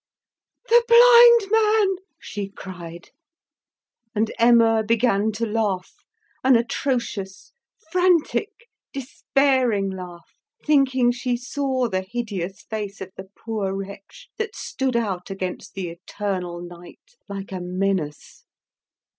"The 0.67 0.83
blind 0.87 1.51
man!" 1.51 1.97
she 2.19 2.49
cried. 2.49 3.11
And 4.15 4.33
Emma 4.39 4.81
began 4.83 5.31
to 5.33 5.45
laugh, 5.45 5.93
an 6.43 6.55
atrocious, 6.55 7.51
frantic, 7.91 8.67
despairing 8.93 9.91
laugh, 9.91 10.39
thinking 10.65 11.11
she 11.11 11.37
saw 11.37 11.87
the 11.87 12.01
hideous 12.01 12.63
face 12.63 12.99
of 12.99 13.11
the 13.15 13.29
poor 13.37 13.75
wretch 13.75 14.29
that 14.39 14.55
stood 14.55 14.95
out 14.95 15.29
against 15.29 15.75
the 15.75 15.89
eternal 15.89 16.59
night 16.61 17.13
like 17.29 17.51
a 17.51 17.61
menace. 17.61 18.43